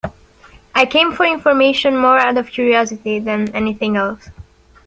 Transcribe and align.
I 0.73 0.87
came 0.87 1.13
for 1.13 1.27
information 1.27 1.95
more 1.95 2.17
out 2.17 2.35
of 2.39 2.49
curiosity 2.49 3.19
than 3.19 3.53
anything 3.55 3.97
else. 3.97 4.31